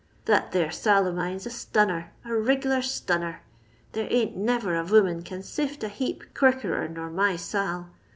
That 0.25 0.51
there 0.51 0.71
Sail 0.71 1.05
of 1.05 1.13
mine 1.13 1.35
's 1.39 1.45
a 1.45 1.51
stunner— 1.51 2.11
a 2.25 2.29
riglar 2.29 2.81
stunner. 2.83 3.43
There 3.91 4.07
ain't 4.09 4.35
never 4.35 4.73
a 4.75 4.83
voman 4.83 5.23
can 5.23 5.43
sift 5.43 5.83
a 5.83 5.89
heap 5.89 6.33
quickercr 6.33 6.89
nor 6.91 7.11
my 7.11 7.35
Sail. 7.35 7.87